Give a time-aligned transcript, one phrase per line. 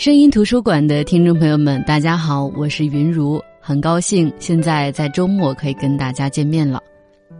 [0.00, 6.82] 声音图书馆的听众朋友们，大家好，我是云如，很高兴现在在周末可以跟大家见面了。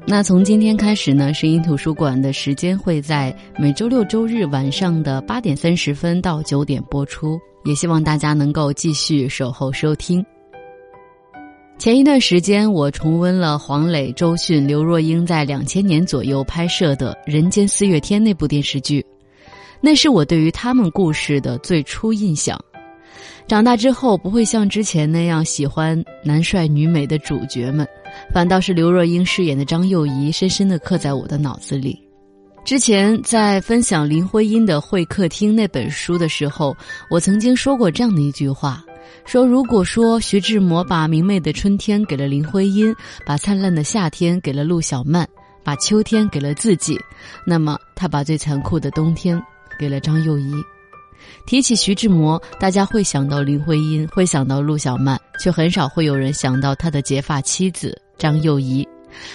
[0.07, 10.23] 那从今天开始呢，声音图书馆的时间会在每周六周日晚上的八点三十分到九点播出，也希望大家能够继续守候收听。
[11.79, 19.03] 前一段时间，我重温了黄磊、周迅、刘若英在两千年左右拍摄的《人间四月天》那部电视剧。
[19.81, 22.59] 那是我对于他们故事的最初印象。
[23.47, 27.87] 长大之后，不会像之前那样喜欢男帅女美的主角们，
[28.33, 32.01] 反倒是刘若英饰演的张幼仪深深的刻在我的脑子里。
[32.65, 36.77] 之前在分享林徽因的《会客厅》那本书的时候，
[37.11, 38.85] 我曾经说过这样的一句话：
[39.25, 42.95] 说如果说徐志摩把明媚的春天给了林徽因，
[43.27, 45.27] 把灿烂的夏天给了陆小曼，
[45.65, 46.97] 把秋天给了自己，
[47.45, 49.43] 那么他把最残酷的冬天。
[49.81, 50.53] 给了张幼仪。
[51.47, 58.87] 提起徐志摩，大家会想到林徽因，会想到陆小曼，却很少会有人想到他的结发妻子张幼仪。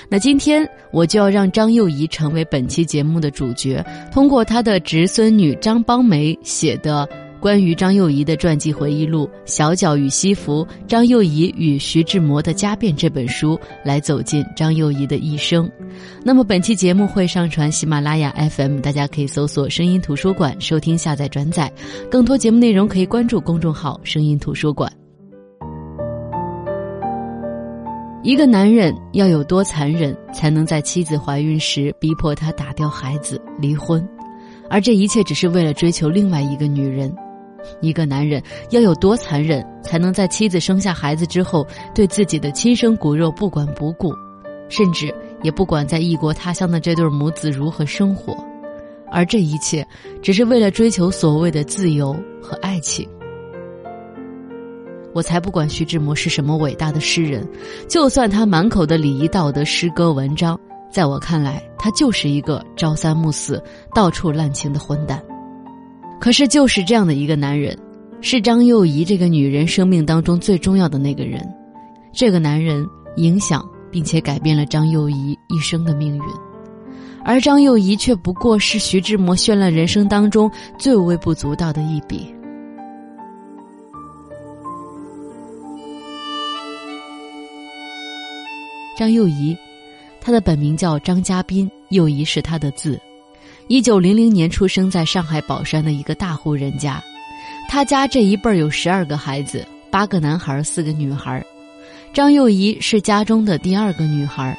[0.08, 7.10] 那今天我就要让张幼仪成为本期节目的主角，通过他的侄孙女张邦梅写的。
[7.46, 15.70] 关于张幼仪的传记回忆录《小脚与西服：张幼仪与徐志摩的家变》这本书，来走进张幼仪的一生。
[16.24, 21.72] 那么本期节目会上传喜马拉雅 FM，大家可以搜索“声音图书馆”收听、下载、转载。
[22.10, 24.92] 更多节目内容可以关注公众号“声音图书馆”。
[28.24, 34.04] 一个男人要有多残忍，才能在妻子怀孕时逼迫她打掉孩子、离婚？
[34.68, 37.16] 而这一切只是为了追求另外一个女人。
[37.82, 44.14] 一个男人要有多残忍，才能在妻子生下孩子之后，对自己的亲生骨肉不管不顾，
[44.70, 45.14] 甚至
[45.44, 48.36] 也不管在异国他乡的这对母子如何生活，
[49.12, 49.86] 而这一切
[50.22, 53.08] 只是为了追求所谓的自由和爱情。
[55.14, 57.48] 我才不管徐志摩是什么伟大的诗人，
[57.88, 60.60] 就算他满口的礼仪道德诗歌文章，
[60.92, 63.64] 在我看来，他就是一个朝三暮四、
[63.94, 65.24] 到处滥情的混蛋。
[66.20, 67.78] 可是，就是这样的一个男人，
[68.20, 71.48] 是张幼仪这个女人生命当中最重要的那个人。
[72.12, 72.88] 这个男人
[73.18, 76.24] 影响并且改变了张幼仪一生的命运，
[77.24, 80.50] 而张幼仪却不过是徐志摩绚烂人生当中
[80.80, 82.34] 最微不足道的一笔。
[88.98, 89.56] 张幼仪，
[90.22, 93.00] 她的本名叫张家斌，幼仪是她的字。
[93.68, 97.04] 一九零零年出生在上海宝山的一个大户人家，
[97.68, 101.44] 他家这一辈儿有十二个孩子，八个男孩，四个女孩。
[102.14, 104.56] 张幼仪是家中的第二个女孩，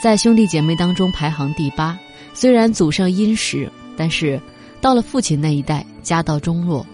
[0.00, 1.98] 在兄弟姐妹当中排行第八。
[2.32, 4.40] 虽然祖上殷实，但是
[4.80, 6.86] 到了父亲那一代，家道中落。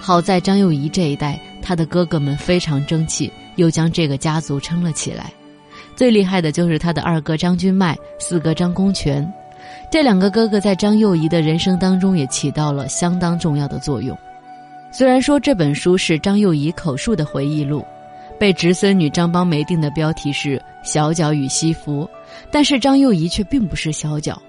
[0.00, 5.30] 好在张幼仪这一代，他的哥哥们非常争气，又将这个家族撑了起来。
[5.94, 9.30] 最厉害的就是他的二哥张君迈，四哥张公权。
[9.88, 14.16] 这两个哥哥在张幼仪的人生当中也起到了相当重要的作用。
[14.90, 17.84] 虽然说这本书是张幼仪口述的回忆录，
[18.38, 22.04] 被侄孙女张邦梅定的标题是《小脚与西服》，
[22.50, 24.40] 但是张幼仪却并不是小脚。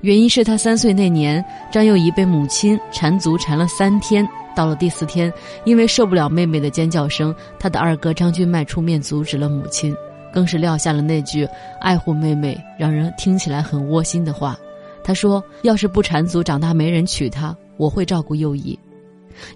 [0.00, 5.32] 原因是她三岁那年，张幼仪被母亲缠足缠了三天，到了第四天，
[5.64, 9.94] 因为受不了妹妹的尖叫声，她的二哥张君迈出面阻止了母亲，
[10.32, 11.48] 更是撂下了那句
[11.80, 14.56] 爱护妹妹、让人听起来很窝心的话。
[15.06, 18.76] 他说：“要是不缠足，长大没人娶她，我会照顾幼仪。”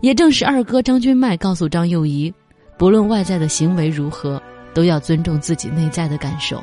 [0.01, 2.33] 也正是二哥张君迈告诉张幼仪，
[2.79, 4.41] 不论外在的行为如何，
[4.73, 6.63] 都要尊重自己内在的感受。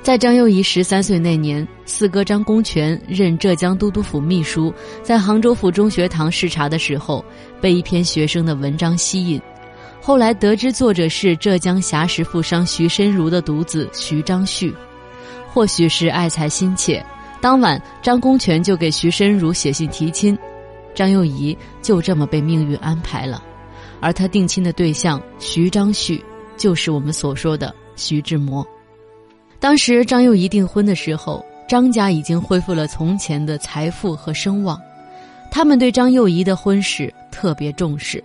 [0.00, 7.22] 在张幼仪十三岁那年，四哥张公权任浙江都督府秘书，在杭州府中学堂视察的时候，
[7.60, 9.38] 被一篇学生的文章吸引，
[10.00, 14.74] 后来得知作者是浙江侠石富商徐申如的独子徐章旭，
[15.52, 17.04] 或许是爱才心切。
[17.42, 20.38] 当晚，张公权就给徐申如写信提亲，
[20.94, 23.42] 张幼仪就这么被命运安排了，
[24.00, 26.24] 而他定亲的对象徐章旭，
[26.56, 28.64] 就是我们所说的徐志摩。
[29.58, 34.80] 当时张幼仪订婚的时候，张家已经恢复了从前的财富和声望，
[35.50, 38.22] 他们对张幼仪的婚事特别重视，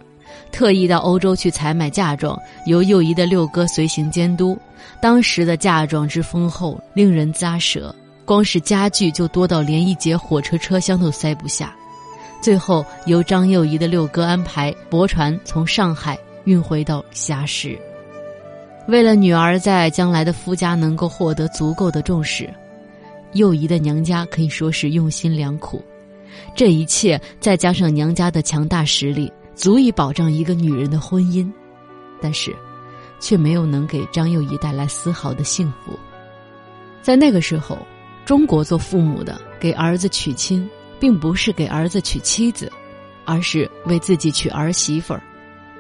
[0.51, 4.55] 特意到欧洲去采买嫁妆，由幼仪的六哥随行监督。
[5.01, 7.95] 当时的嫁妆之丰厚，令人咂舌。
[8.27, 11.73] 光是家具就多到连一节火车车厢都塞不下，
[12.41, 17.79] 最后由张幼仪的六哥安排驳船从上海运回到霞石。
[18.85, 22.53] 为了女儿在将来的夫家能够获得足够的重视，
[23.31, 25.81] 幼仪的娘家可以说是用心良苦。
[26.53, 31.49] 这一切再加上娘家的强大实力，足以保障一个女人的婚姻，
[32.21, 32.53] 但是，
[33.21, 35.97] 却没有能给张幼仪带来丝毫的幸福。
[37.01, 37.77] 在那个时候，
[38.27, 40.69] 中国做父母的给儿子娶亲，
[40.99, 42.69] 并不是给儿子娶妻子，
[43.23, 45.23] 而是为自己娶儿媳妇儿。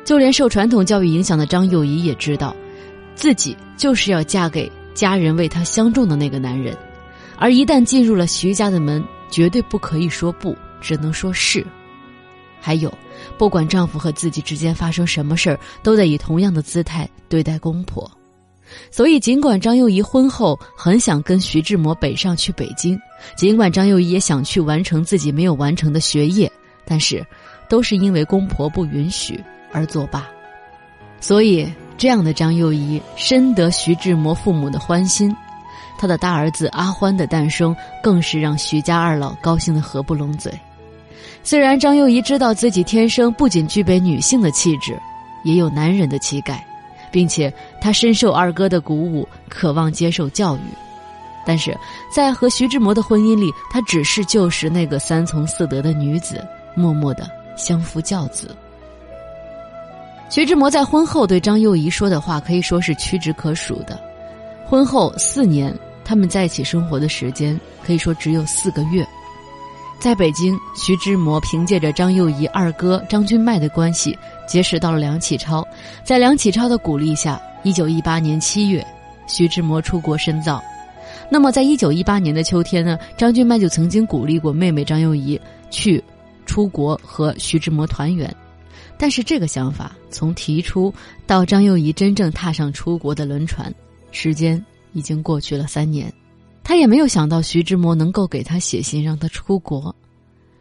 [0.05, 2.55] 就连受传统教育影响的张幼仪也知道，
[3.15, 6.73] 自己就是要嫁给家人为她相中的那个男人，
[7.35, 11.67] 而一旦进入了徐家的门，绝对不可以说不，只能说是。
[12.61, 12.89] 还有，
[13.37, 18.09] 不管丈夫和自己之间发生什么事儿，都得以同样的姿态对待公婆。
[18.91, 22.99] 所以，尽管张幼仪婚后很想跟徐志摩北上去北京，
[23.35, 26.51] 尽管张幼仪也想去完成自己没有完成的学业，
[26.85, 27.25] 但是，
[27.69, 30.27] 都是因为公婆不允许而作罢。
[31.19, 35.35] 所以，这样的张幼仪深得徐志摩父母的欢心，
[35.97, 40.51] 他的大儿子阿欢的诞生，更是让徐家二老高兴的合不拢嘴。
[41.43, 44.99] 虽然张幼仪知道自己天生不仅具备女性的气质，
[45.43, 46.63] 也有男人的气概，
[47.11, 50.59] 并且她深受二哥的鼓舞，渴望接受教育，
[51.45, 51.77] 但是
[52.13, 56.45] 在和徐志摩的婚姻里，她只是旧时那个三从四德的女子，
[56.75, 58.55] 默默的相夫教子。
[60.29, 63.99] 徐志摩在婚后对张幼仪说的话可以说是屈指可数的，
[64.65, 65.73] 婚后四年，
[66.03, 69.07] 他们在一起生活的时间可以说只有四个月。
[69.99, 74.17] 在北京，徐志摩凭借着张幼仪二哥张君迈的关系
[74.47, 75.67] 结识到了梁启超，
[76.03, 78.85] 在梁启超的鼓励下，一九一八年七月，
[79.27, 80.63] 徐志摩出国深造。
[81.29, 85.39] 那么，在一九一八年的秋天呢，张君迈就曾经鼓励过妹妹张幼仪
[85.71, 86.01] 去
[86.45, 88.33] 出国和徐志摩团圆，
[88.97, 90.93] 但是这个想法从提出
[91.25, 93.73] 到张幼仪真正踏上出国的轮船，
[94.11, 96.13] 时间已经过去了三年。
[96.67, 99.95] 他也没有想到徐志摩能够给他写信让他出国，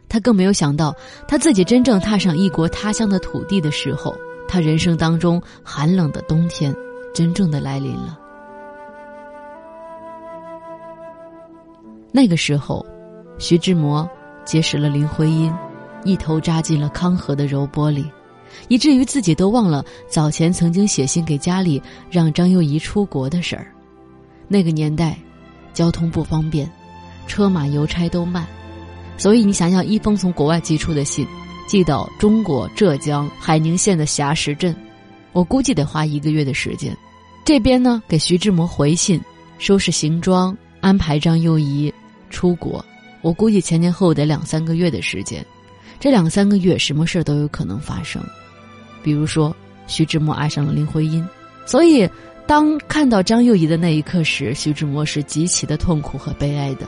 [0.07, 0.95] 他更没有想到
[1.27, 4.15] 他自己真正踏上异国他乡的土地的时候，
[4.47, 6.73] 他人生当中寒冷的冬天
[7.13, 8.17] 真正的来临了。
[12.13, 12.85] 那个时候，
[13.37, 14.09] 徐志摩
[14.45, 15.53] 结识了林徽因，
[16.05, 18.09] 一头扎进了康河的柔波里，
[18.69, 23.67] 以至于自己都忘了早前曾经写信给家里让张幼仪出国的事儿。
[24.47, 25.19] 那个年代。
[25.77, 26.67] 交通不方便，
[27.27, 28.47] 车马邮差都慢，
[29.15, 31.23] 所以你想想，一封从国外寄出的信，
[31.67, 34.75] 寄到中国浙江海宁县的硖石镇，
[35.33, 36.97] 我估计得花一个月的时间。
[37.45, 39.21] 这边呢，给徐志摩回信，
[39.59, 41.93] 收拾行装，安排张幼仪
[42.31, 42.83] 出国，
[43.21, 45.45] 我估计前前后后得两三个月的时间。
[45.99, 48.19] 这两三个月，什么事儿都有可能发生，
[49.03, 51.23] 比如说徐志摩爱上了林徽因，
[51.67, 52.09] 所以。
[52.47, 56.87] 当看到张幼仪的那一刻时，徐志摩是极其的痛苦和悲哀的。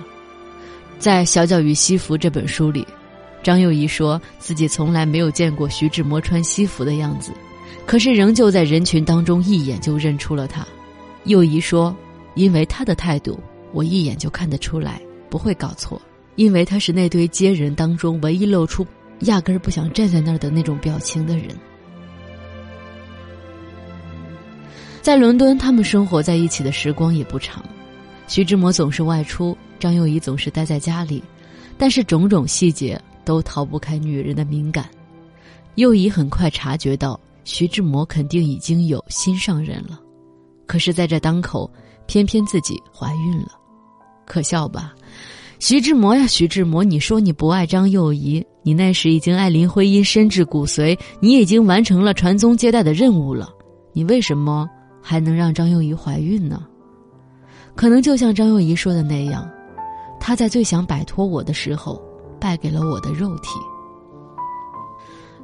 [0.97, 2.87] 在《小脚与西服》这本书里，
[3.43, 7.33] 张幼仪说自己从来没有见过徐志摩穿西服的样子，
[7.85, 10.65] 可是仍旧在人群当中一眼就认出了他。
[11.25, 11.93] 幼仪说
[12.35, 13.37] ：“因为他的态度，
[13.73, 16.01] 我一眼就看得出来，不会搞错。
[16.35, 18.87] 因为他是那堆接人当中唯一露出
[19.21, 21.47] 压根儿不想站在那儿的那种表情的人。”
[25.09, 27.65] 在伦敦，他们生活在一起的时光也不长。
[28.27, 31.23] 徐志摩总是外出，张幼仪总是待在家里，
[31.79, 34.87] 但是种种细节都逃不开女人的敏感。
[35.73, 39.99] 幼仪很快察觉到徐志摩肯定已经有心上人了，
[40.67, 41.67] 可是在这当口，
[42.05, 43.53] 偏偏自己怀孕了，
[44.27, 44.93] 可笑吧？
[45.57, 53.49] 徐志摩呀，徐志摩，你说你不爱张幼仪，你那时已经爱林徽因深至骨髓，你已经完成了传宗接代的任务了，
[53.91, 54.69] 你为什么？
[55.01, 56.65] 还能让张幼仪怀孕呢？
[57.75, 59.49] 可能就像张幼仪说的那样，
[60.19, 62.01] 她在最想摆脱我的时候，
[62.39, 63.57] 败给了我的肉体。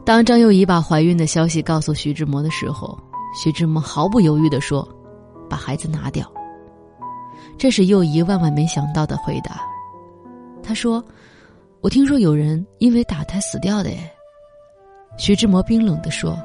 [0.04, 2.98] 当张幼仪把怀孕的消息告诉徐志摩的时候，
[3.42, 4.88] 徐志摩毫不犹豫地说
[5.50, 6.32] ：“把孩子拿掉。”
[7.58, 9.62] 这是幼仪万万没想到的回答。
[10.62, 11.04] 他说
[11.82, 13.90] ：“我听说有人因为打胎死掉的。”，
[15.18, 16.38] 徐志摩冰冷地说：“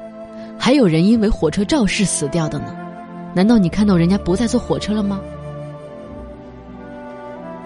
[0.57, 2.75] 还有人因为火车肇事死掉的呢。”
[3.33, 5.19] 难道你看到人家不再坐火车了吗？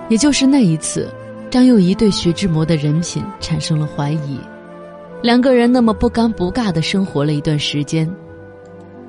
[0.07, 1.12] 也就是那一次，
[1.50, 4.39] 张幼仪对徐志摩的人品产生了怀疑。
[5.24, 8.07] 两个人那么不尴不尬的生活了一段时间，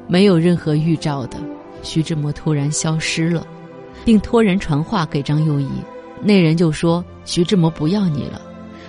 [0.06, 1.36] 没有任何预兆的，
[1.82, 3.46] 徐志摩突然消失了，
[4.06, 5.68] 并托人传话给张幼仪。
[6.22, 8.40] 那人就说：“徐志摩不要你了。”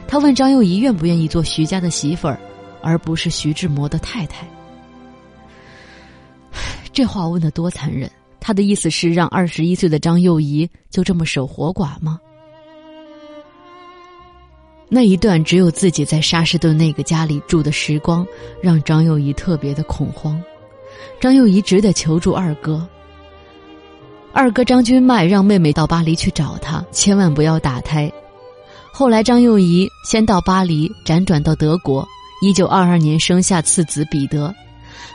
[0.08, 2.40] 他问张幼仪愿不愿意做徐家的媳妇儿，
[2.82, 4.48] 而不是徐志摩的太太。
[6.98, 8.10] 这话问的多残忍！
[8.40, 12.20] 他的意思是让二十一岁的张幼仪就这么守活寡吗？
[14.90, 18.26] 那一段只有自己在沙士顿那个家里住的时光，
[18.64, 20.42] 让张幼仪特别的恐慌。
[21.20, 22.90] 张幼仪只得求助二哥。
[24.34, 28.12] 二哥张君迈让妹妹到巴黎去找他，千万不要打胎。
[28.92, 32.04] 后来张幼仪先到巴黎，辗转到德国，
[32.42, 34.52] 一九二二年生下次子彼得。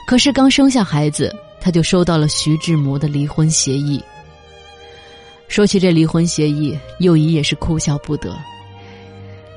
[0.07, 4.03] 可是刚生下孩子，他就收到了徐志摩的离婚协议。
[5.47, 8.37] 说起这离婚协议，幼仪也是哭笑不得。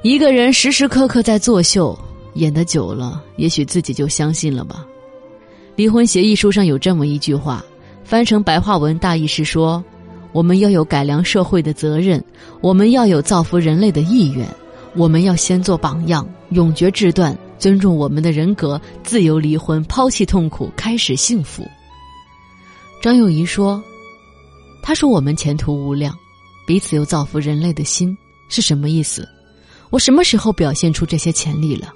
[0.04, 1.98] 一个人时时刻刻在作秀，
[2.36, 4.86] 演得久了，也许自己就相信了吧。
[5.76, 7.66] 离婚协议书上有这么一句话，
[8.04, 9.84] 翻成白话文大意是说：
[10.32, 12.24] 我们要有改良社会的责任，
[12.62, 14.48] 我们要有造福人类的意愿，
[14.96, 21.66] 我们要先做榜样，永绝志断，尊重我们的人格，自由离婚，抛弃痛苦，开始幸福。
[23.06, 23.84] 张幼仪说
[24.82, 26.18] ：“他说我们前途无量，
[26.66, 28.18] 彼此又造福人类的心
[28.50, 29.30] 是什么意思？”
[29.92, 31.94] 我什么时候表现出这些潜力了？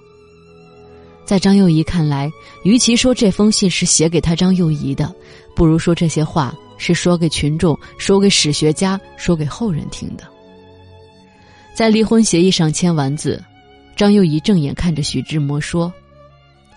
[1.25, 5.11] 在张幼仪看来，与其说这封信是写给他张幼仪的，
[5.55, 10.23] 不如说这些话是说给群众、说给史学家、说给后人听的。
[11.73, 13.43] 在离婚协议上签完字，
[13.95, 15.91] 张幼仪正眼看着徐志摩说：“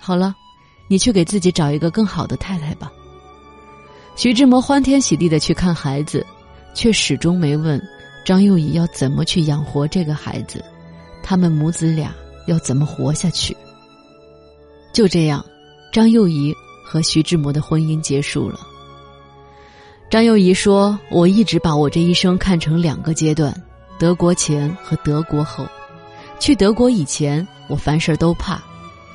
[0.00, 0.34] 好了，
[0.88, 2.90] 你去给自己找一个更好的太太吧。”
[4.22, 6.24] 徐志摩欢天喜地的去看孩子，
[6.74, 7.82] 却始终没问
[8.24, 10.64] 张幼仪要怎么去养活这个孩子。
[11.24, 12.14] 他们母子俩
[12.46, 13.56] 要怎么活下去？
[14.92, 15.44] 就这样，
[15.92, 18.60] 张幼仪和徐志摩的婚姻结束了。
[20.08, 23.52] 张幼仪说：“我一直把我这一生看成两个阶段，
[23.98, 25.66] 德国前和德国后。
[26.38, 28.56] 去德国以前，我凡事都怕；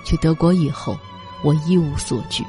[0.03, 0.99] 去德国以后，
[1.43, 2.43] 我一无所惧。”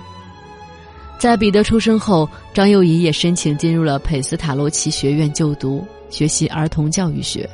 [1.18, 7.48] 在彼得出生后，张幼仪也申请进入了佩斯塔罗奇学院就读，学习儿童教育学。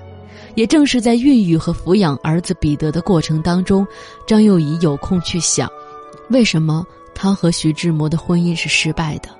[0.55, 3.85] 也正是在孕育和抚养儿子彼得的过程当中，
[4.27, 5.69] 张幼仪有空去想，
[6.29, 9.31] 为什么他和徐志摩的婚姻是失败的。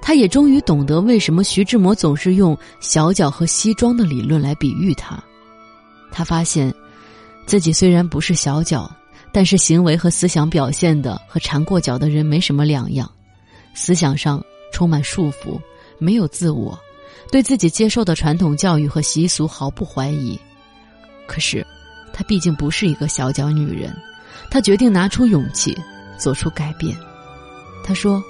[0.00, 5.18] 他也终于懂得为什么徐志摩总是用小脚和西装的理论来比喻他。
[6.10, 6.74] 他发现，
[7.46, 8.90] 自己虽然不是小脚，
[9.32, 13.10] 但是行为和思想表现的和缠过脚的人没什么两样，
[13.74, 15.60] 思想上充满束缚，
[15.98, 16.78] 没有自我。
[17.30, 20.38] 对自己接受的传统教育和习俗毫不怀疑，
[21.26, 21.66] 可是，
[22.12, 23.96] 她毕竟不是一个小脚女人，
[24.50, 25.74] 她决定拿出勇气，
[26.18, 26.94] 做出改变。
[27.82, 28.22] 她说：“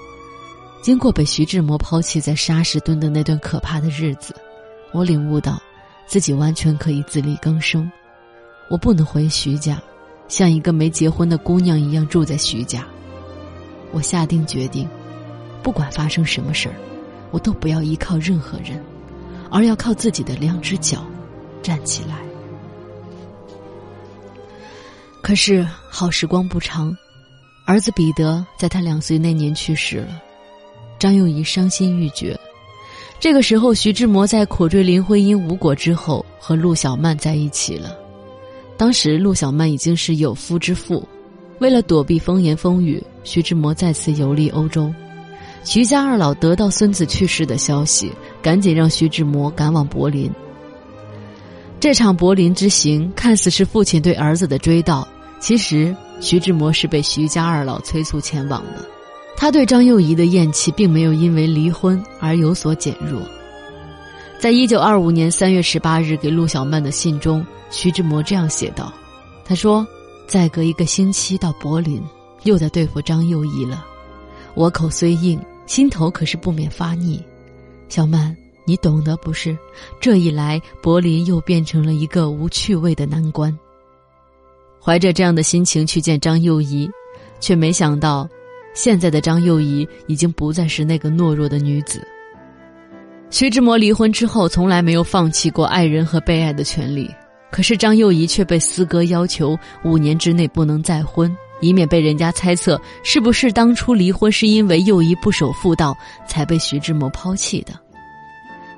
[0.82, 4.36] 经过被徐志摩抛弃在沙士墩的那段可怕的日子，
[4.92, 5.60] 我领悟到，
[6.06, 7.90] 自己完全可以自力更生。
[8.70, 9.82] 我不能回徐家，
[10.28, 12.86] 像一个没结婚的姑娘一样住在徐家。
[13.90, 14.88] 我下定决定，
[15.62, 16.74] 不管发生什么事儿，
[17.30, 18.82] 我都不要依靠任何人。”
[19.54, 21.04] 而要靠自己的两只脚
[21.62, 22.16] 站起来。
[25.20, 26.96] 可是好时光不长，
[27.66, 30.22] 儿子彼得在他两岁那年去世了，
[30.98, 32.34] 张幼仪伤心欲绝。
[33.20, 37.94] 这个时候，徐志摩在苦追林徽因无果之后，和陆小曼在一起了。
[38.78, 41.06] 当时陆小曼已经是有夫之妇，
[41.58, 44.90] 为了躲避风言风语，徐志摩再次游历欧洲。
[45.64, 50.30] 徐家二老得到孙子去世的消息，赶紧让徐志摩赶往柏林。
[51.78, 55.06] 这场柏林之行看似是父亲对儿子的追悼，
[55.40, 58.84] 其实徐志摩是被徐家二老催促前往的。
[59.36, 63.20] 他对张幼仪的厌弃并没有因为离婚而有所减弱。
[64.38, 68.92] 在一九二五年三月十八日给陆小曼的信中，徐志摩这样写道
[69.44, 69.86] ：“他说，
[70.26, 72.02] 再隔一个星期到柏林，
[72.42, 73.84] 又得对付张幼仪了。
[74.54, 77.22] 我口虽硬。”心头可是不免发腻，
[77.88, 79.56] 小曼，你懂得不是？
[80.00, 83.56] 这一来，柏林又变成了一个无趣味的难关。
[84.80, 86.90] 怀着这样的心情去见张幼仪，
[87.40, 88.28] 却没想到，
[88.74, 92.06] 现在的张幼仪已经不再是那个懦弱的女子。
[93.30, 97.08] 徐志摩离婚之后，从来没有放弃过爱人和被爱的权利，
[97.50, 101.34] 可是张幼仪却被四哥要求五年之内不能再婚。
[101.62, 105.96] 以免被人家猜测是不是当初离婚是因为幼仪不守妇道
[106.28, 107.72] 才被徐志摩抛弃的，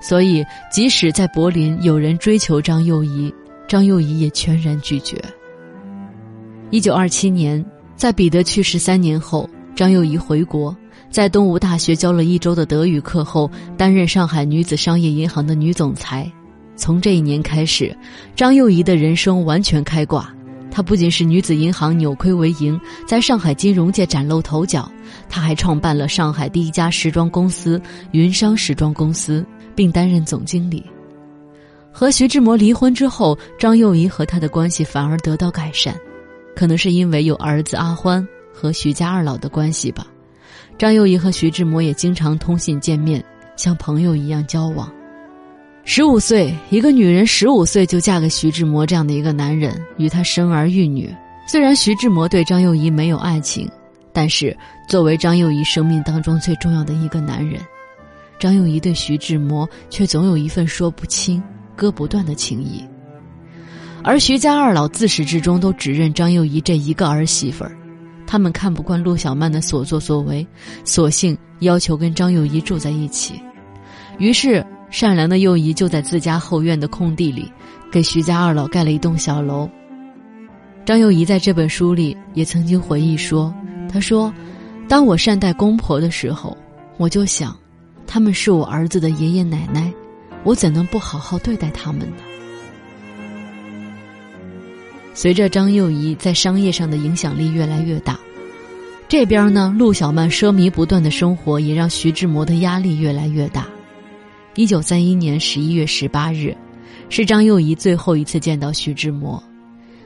[0.01, 3.35] 所以即使在柏林有人追求张幼仪，
[3.67, 5.17] 张幼仪也全然拒绝。
[6.71, 7.65] 一九二七年，
[7.97, 10.77] 在彼得去世三年后，张幼仪回国，
[11.09, 16.31] 在东吴大学教了一周的德语课后，担任上海女子商业银行的女总裁。
[16.77, 17.97] 从这一年开始，
[18.35, 20.34] 张幼仪的人生完全开挂。
[20.75, 24.91] 她不仅是女子银行扭亏为盈，在上海金融界崭露头角，
[25.29, 30.85] 她还创办了上海第一家时装公司——云商时装公司，并担任总经理。
[31.93, 35.95] 和徐志摩离婚之后，张幼仪和他的关系反而得到改善，
[36.57, 40.05] 可能是因为有儿子阿欢和徐家二老的关系吧。
[40.77, 44.93] 张幼仪和徐志摩也经常通信见面，像朋友一样交往。
[45.87, 51.15] 十五岁，一个女人十五岁就嫁给徐志摩这样的一个男人，与他生儿育女。
[51.47, 53.71] 虽然徐志摩对张幼仪没有爱情，
[54.11, 54.57] 但是
[54.89, 57.61] 作为张幼仪生命当中最重要的一个男人。
[58.39, 61.41] 张幼仪对徐志摩却总有一份说不清、
[61.77, 62.83] 割不断的情谊，
[64.03, 67.77] 而徐家二老自始至终都只认张幼仪这一个儿媳妇儿，
[68.27, 70.47] 他们看不惯陆小曼的所作所为，
[70.83, 73.35] 索性要求跟张幼仪住在一起。
[74.19, 74.65] 于是，
[74.95, 77.51] 善良的幼仪就在自家后院的空地里，
[77.91, 79.69] 给徐家二老盖了一栋小楼。
[80.87, 83.53] 张幼仪在这本书里也曾经回忆说
[83.93, 84.33] ：“她说，
[84.89, 86.57] 当我善待公婆的时候，
[86.97, 87.57] 我就想。”
[88.07, 89.93] 他们是我儿子的爷爷奶奶，
[90.45, 92.23] 我怎能不好好对待他们呢？
[95.13, 98.17] 随着张幼仪在商业上的影响力越来越大，
[99.09, 103.67] 这边呢，陆小曼奢靡不断的生活也让徐志摩的压力越来越大。
[104.57, 106.57] 一九三一年十一月十八日，
[107.09, 109.43] 是张幼仪最后一次见到徐志摩。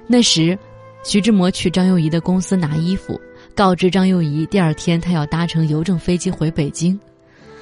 [0.07, 0.59] 那时，
[1.05, 3.21] 徐志摩去张幼仪的公司拿衣服，
[3.55, 6.99] 告知张幼仪第二天他要搭乘邮政飞机回北京。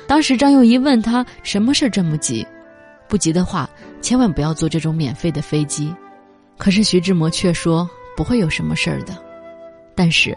[0.06, 2.46] 当时张幼仪问他什么事这么急，
[3.08, 3.68] 不急的话，
[4.00, 5.92] 千万不要坐这种免费的飞机。
[6.56, 9.16] 可是徐志摩却说不会有什么事儿的。
[9.96, 10.36] 但是，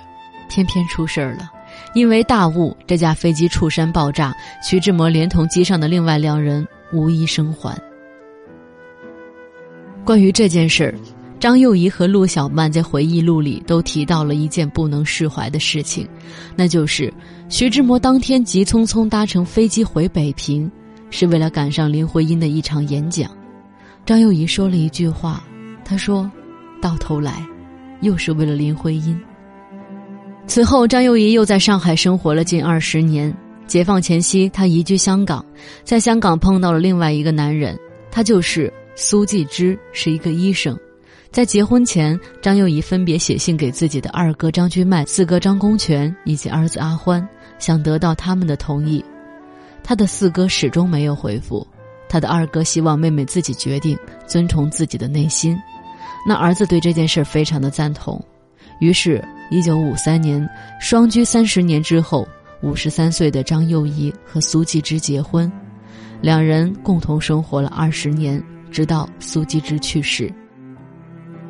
[0.50, 1.52] 偏偏出事儿了，
[1.94, 7.78] 因为大雾，这架飞机触山爆炸，徐志摩连同机上的另外两人无一生还。
[10.06, 10.94] 关于这件事。
[11.40, 16.06] 张幼仪和陆小曼在回忆录里都提到了一件不能释怀的事情，
[16.54, 17.14] 那就是
[17.48, 20.70] 徐志摩当天急匆匆搭乘飞机回北平，
[21.10, 23.32] 是为了赶上林徽因的一场演讲。
[24.06, 25.42] 张幼仪说了一句话，
[25.86, 26.30] 她说
[26.82, 27.42] ：“到头来，
[28.02, 29.18] 又是为了林徽因。”
[30.50, 33.32] 此后，张幼仪又在上海生活了近二十年。
[33.68, 35.46] 解放前夕，她移居香港，
[35.84, 37.78] 在香港碰到了另外一个男人，
[38.10, 40.76] 他就是苏纪之，是一个医生。
[41.30, 47.26] 在结婚前，张幼仪分别写信给自己的二哥张君迈、四哥张公权以及儿子阿欢，
[47.60, 49.06] 想得到他们的同意。
[49.84, 51.66] 他的四哥始终没有回复，
[52.10, 55.56] 他的二哥希望妹妹自己决定，遵从自己的内心。
[56.28, 58.20] 那儿子对这件事非常的赞同。
[58.80, 60.48] 于是，一九五三年，
[60.80, 62.28] 双居三十年之后，
[62.62, 65.52] 五十三岁的张幼仪和苏纪之结婚，
[66.22, 70.34] 两人共同生活了二十年，直到苏纪之去世。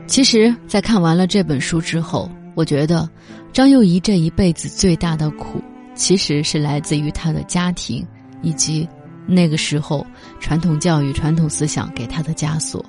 [0.08, 3.08] 其实，在看完了这本书之后，我觉得
[3.54, 5.62] 张幼仪这一辈子最大的苦，
[5.94, 8.04] 其实是来自于她的家庭，
[8.42, 8.90] 以及
[9.28, 10.06] 那个时候
[10.40, 12.84] 传统教育、传统思想给她的枷锁。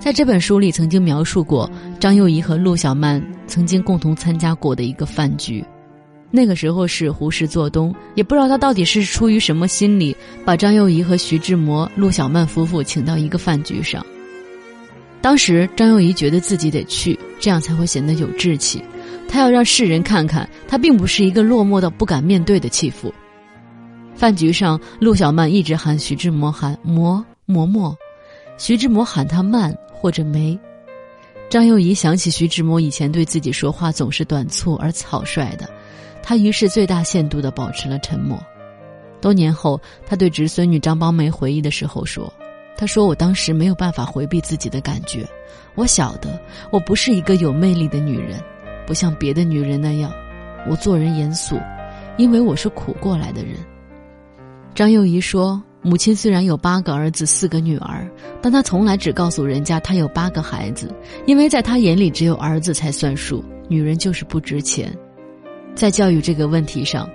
[0.00, 5.62] 在这本书里，曾经描述过张幼仪和陆小曼曾经共同参加过的一个饭局。
[6.30, 14.04] 那个时候是胡适做东，也不知道他到底是出于什么心理，把张幼仪和徐志摩、陆小曼夫妇请到一个饭局上。
[15.20, 18.82] 当时张幼仪觉得自己得去，这样才会显得有志气。
[19.28, 23.12] 她要让世人看看，她并不是一个落寞到不敢面对的弃妇。
[24.14, 27.94] 饭局上，陆小曼一直喊徐志摩喊嬷嬷嬷，
[28.60, 30.56] 徐志摩喊她慢或者梅。
[31.48, 35.66] 张幼仪想起徐志摩以前对自己说话总是短促而草率的，
[36.22, 38.38] 他于是最大限度地保持了沉默。
[39.18, 42.30] 多年后，他对侄孙女张邦梅回忆的时候说。
[42.76, 45.26] 他说：“我当时没有办法回避自己的感觉，
[45.74, 48.42] 我晓得我不是一个有魅力的女人，
[48.86, 50.10] 不像别的女人那样，
[50.66, 51.58] 我做人严肃，
[52.16, 53.56] 因为我是苦过来的人。”
[54.74, 58.06] 张幼仪说：“母亲虽然有八个儿子四个女儿，
[58.42, 60.94] 但她从来只告诉人家她有八个孩子，
[61.26, 64.94] 因为在她眼里只有儿子才算数，女人就是不值钱。”
[65.74, 67.08] 在教育这个问题上，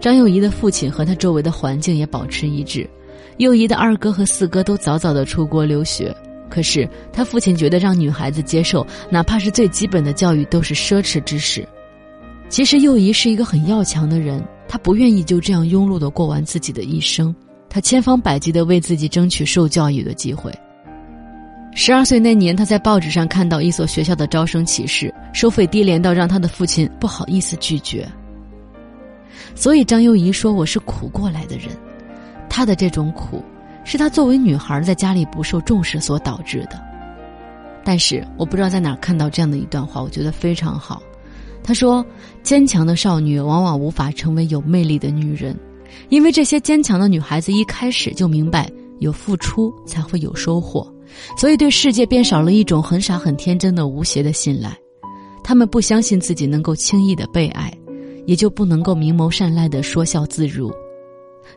[0.00, 2.88] 张幼仪的父亲和他周围的环境也保持一致。
[3.36, 6.14] 幼仪的二哥和四哥都早早的出国留学，
[6.48, 11.66] 可是他父亲觉得让女孩子接受哪怕是最基本的教育都是奢侈之事。
[12.48, 17.32] 其实幼仪是一个很要强的人，她不愿意就这样庸碌的过完自己的一生，
[17.70, 20.52] 他千方百计的为自己争取受教育的机会。
[21.72, 28.06] 十二岁那年，他在报纸上看到一所学校的招生启事，收费低廉到让他的父亲不好意思拒绝。
[29.54, 31.68] 所以张幼仪说：“我是苦过来的人。”
[32.50, 33.40] 她的这种苦，
[33.84, 36.82] 是她作为女孩在家里不受重视所导致的。
[37.84, 41.00] 但是我不知道在哪儿看到这样的一段话，我觉得非常好。
[41.62, 42.04] 她说
[42.42, 45.56] ：“坚强的少女往往无法成为有魅力的女人，
[46.08, 50.86] 因为这些坚强的女孩子一开始就明白有付出才会有收获，
[51.36, 54.76] 所以对世界便少了一种很傻很天真的无邪的信赖。
[55.42, 57.72] 他们不相信自己能够轻易的被爱，
[58.26, 60.72] 也就不能够明眸善睐的说笑自如。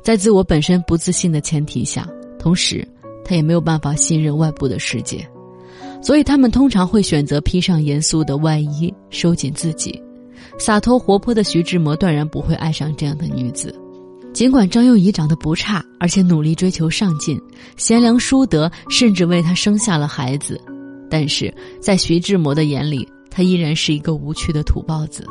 [0.02, 2.08] 在自我本身不自信的前提下，
[2.39, 2.88] 同时
[3.24, 5.28] 他也没有办法信任外部的世界，
[6.02, 10.02] 所以他们通常会选择披上严肃的外衣，收紧自己。
[10.58, 13.74] 洒脱活泼的徐志摩断然不会爱上这样的女子。
[14.34, 17.39] 尽管张幼仪长得不差，而且努力追求上进，
[17.78, 20.60] 贤良淑德，甚至为他生下了孩子，
[21.08, 25.24] 但是在徐志摩的眼里，她依然是一个无趣的土包子。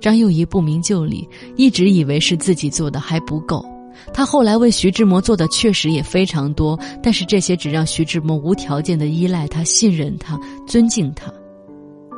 [0.00, 3.64] 张幼仪不明就里，一直以为是自己做的还不够。
[4.12, 11.30] 她后来为徐志摩做的确实也非常多，但是这些只让徐志摩无条件的依赖他、信任他、尊敬他，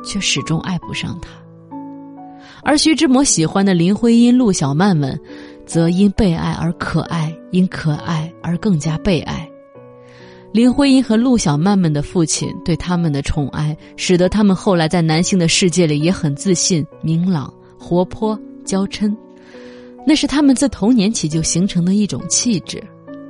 [0.05, 1.29] 却始终爱不上他。
[2.61, 5.17] 而徐志摩喜欢的林徽因、陆小曼们，
[5.69, 9.47] 则因被爱而可爱，因可爱而更加被爱。
[10.51, 19.15] 林徽因和陆小曼们的父亲对他们的宠爱，使得他们后来在男性的世界里也很自信、明朗、活泼、娇嗔。
[20.07, 22.83] 那是他们自童年起就形成的一种气质，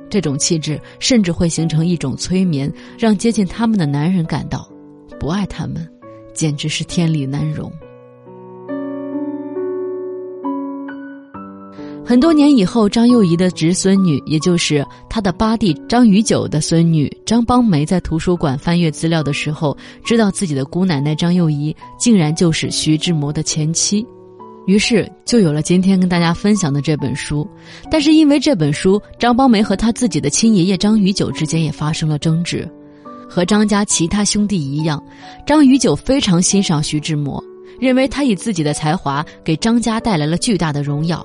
[0.08, 4.66] 这种气质甚至会形成一种催眠，让接近他们的男人感到，
[5.18, 5.86] 不爱他们，
[6.32, 7.70] 简直是天理难容。
[12.10, 24.04] 很多年以后，张幼仪的侄孙女，也就是她的八弟张宇九的孙女张邦梅，在图书馆翻阅资料的时候，知道自己的姑奶奶张幼仪竟然就是徐志摩的前妻，
[24.66, 27.48] 于是就有了今天跟大家分享的这本书。
[27.88, 32.68] 但是因为这本书，张邦梅和他自己的亲爷爷张宇九之间也发生了争执。
[33.28, 35.00] 和张家其他兄弟一样，
[35.46, 37.40] 张宇九非常欣赏徐志摩，
[37.78, 41.24] 认为他以自己的才华给张家带来了巨大的荣耀。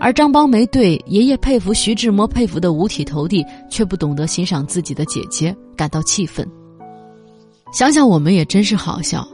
[0.00, 6.48] 而张邦梅对爷爷佩服徐志摩佩服的五体投地，却不懂得欣赏自己的姐姐，感到气愤。
[7.70, 9.28] 想想我们也真是好笑，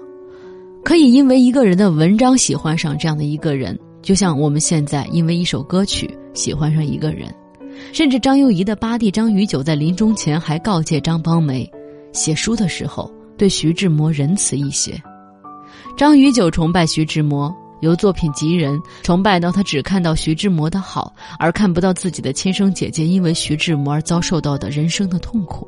[0.85, 7.33] 可以因为一个人的文章喜欢上这样的一个人，就像我们现在因为一首歌曲喜欢上一个人，
[7.93, 11.71] 甚至张幼仪的八弟张宇九在临终前还告诫张邦梅，
[12.13, 15.01] 写书的时候对徐志摩仁慈一些。
[15.97, 17.55] 张宇九崇拜徐志摩。
[17.81, 25.67] 由作品及人，崇拜到他只看到徐志摩的好，而看不到自己的亲生姐姐因为徐志摩而遭受到的人生的痛苦。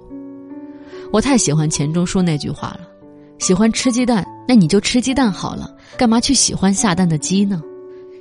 [1.13, 2.81] 我太喜欢钱钟书那句话了：
[3.39, 7.63] 喜欢吃鸡蛋，那你就吃鸡蛋好了，干嘛去喜欢下蛋的鸡呢？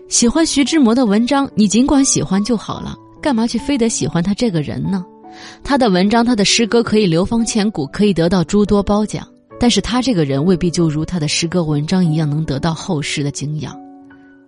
[0.08, 5.06] 喜欢徐志摩的文章，你尽管喜欢就好了，干嘛去非得喜欢他这个人呢？
[5.63, 9.28] 他的文章，他的诗歌可以流芳千古，可以得到诸多褒奖。
[9.60, 13.76] 但是他这个人未必就如他的诗歌文章一样能得到后世的敬仰，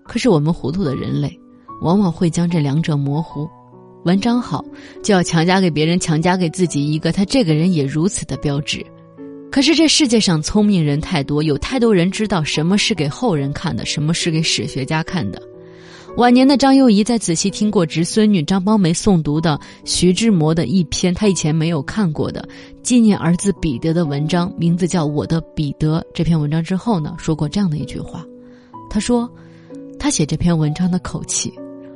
[0.03, 1.39] 可是我们糊涂的人类，
[1.81, 3.49] 往往会将这两者模糊。
[4.05, 4.63] 文章好，
[5.03, 8.85] 就要强加给别人，强加给自己一个他这个人也如此的标志。
[9.51, 15.41] 可是这世界上聪明人太多，有太多人知道什么是给后人看的，什么是给史学家看的。
[16.17, 22.45] 晚年的张幼仪在仔细听过侄孙女张邦梅诵读的徐志摩的一篇她以前没有看过的
[22.83, 25.99] 纪念儿子彼得的文章，名字叫《我的彼得》。
[26.13, 28.25] 这篇文章之后呢，说过这样的一句话，
[28.89, 29.29] 他说
[29.97, 31.53] ：“他写这篇文章的口气，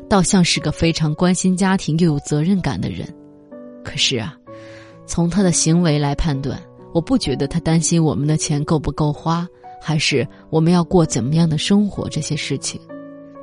[0.08, 3.06] 倒像是个非常关心家庭又有责任感的人。
[3.84, 4.38] 可是啊，
[5.06, 6.58] 从他的行为来判断，
[6.94, 9.46] 我不觉得他担心我们的钱够不够花，
[9.82, 12.80] 还是我们要过怎么样的生活这些事情。”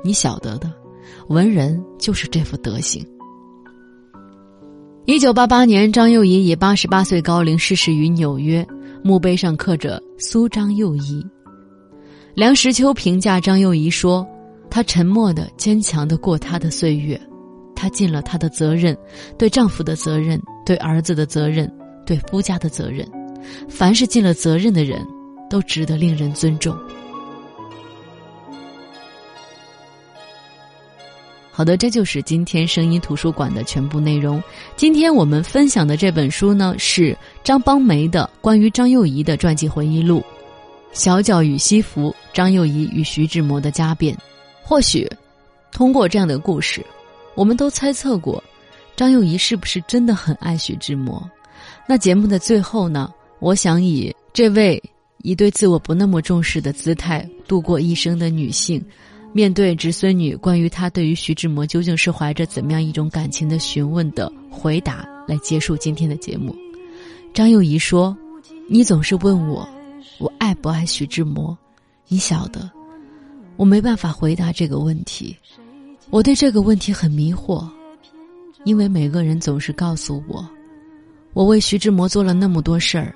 [0.03, 0.71] 你晓得的，
[1.27, 3.05] 文人就是这副德行。
[5.05, 8.65] 一九八八年，张幼仪以八十八岁高龄逝世于纽约，
[9.03, 11.25] 墓碑上刻着“苏张幼仪”。
[12.33, 14.25] 梁实秋评价张幼仪说
[14.69, 17.19] ：“她沉默的、坚强的过她的岁月，
[17.75, 18.95] 她尽了她的责任，
[19.37, 21.69] 对丈夫的责任，对儿子的责任，
[22.05, 23.05] 对夫家的责任。
[23.67, 25.05] 凡是尽了责任的人，
[25.49, 26.77] 都值得令人尊重。”
[31.61, 34.41] 好的，这就是今天声音图书馆的全部内容。
[34.75, 40.17] 今天我们分享的这本书呢，是张邦梅的关于张幼仪的传记回忆录
[40.91, 44.15] 《小脚与西服：张幼仪与徐志摩的家变》。
[44.63, 45.07] 或许，
[45.71, 46.83] 通过这样的故事，
[47.35, 48.43] 我们都猜测过，
[48.95, 51.29] 张幼仪是不是真的很爱徐志摩？
[51.87, 54.81] 那节目的最后呢，我想以这位
[55.19, 58.83] 以对自我不那么重视的姿态度过一生的女性。
[59.33, 66.55] 面对侄孙女关于她对于徐志摩究竟是怀着怎么样一种感情的询问的回答，来结束今天的节目。
[67.33, 68.15] 张幼仪说
[68.67, 69.67] ：“你总是问我，
[70.19, 71.57] 我爱不爱徐志摩？
[72.07, 72.69] 你晓得，
[73.55, 75.35] 我没办法回答这个问题。
[76.09, 77.67] 我对这个问题很迷惑。
[78.63, 80.47] 因为每个人总是告诉我，
[81.33, 83.15] 我为徐志摩做了那么多事儿，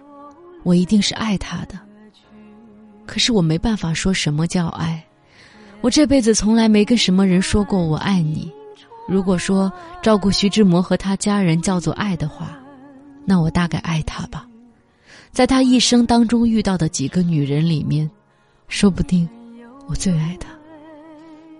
[0.63, 1.79] 我一定是爱他的。
[3.05, 5.05] 可是我没办法说什么叫爱，
[5.85, 8.51] 我这辈子从来没跟什么人说过我爱你。
[9.07, 9.71] 如果说
[10.01, 12.57] 照顾徐志摩和他家人叫做爱的话，
[13.23, 14.47] 那我大概爱他吧。
[15.31, 18.09] 在他一生当中遇到的几个女人里面，
[18.67, 19.29] 说不定
[19.85, 20.49] 我最爱他。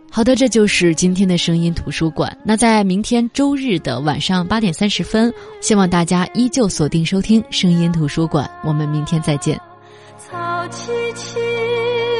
[0.10, 2.36] 好的，这就是今天的声音图书馆。
[2.44, 8.50] 那在明天周日的晚上八点三十分，希望大家依旧锁定收听声音图书馆。
[8.64, 9.62] 我们明天再见。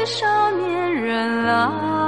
[0.06, 2.05] 少年人啊。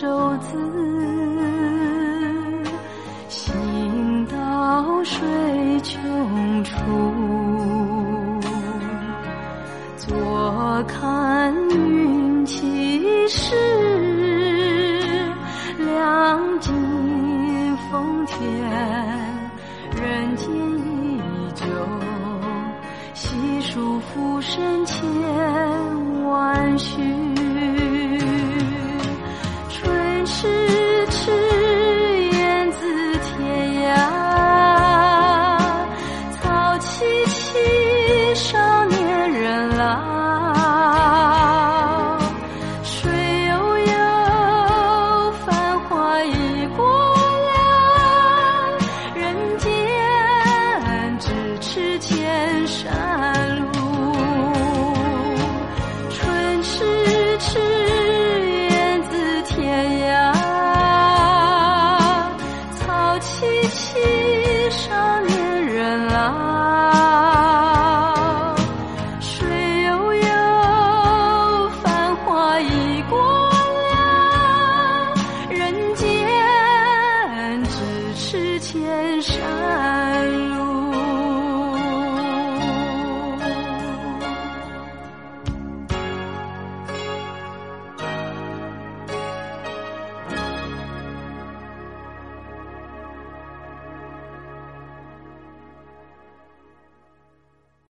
[0.00, 1.09] 舟子？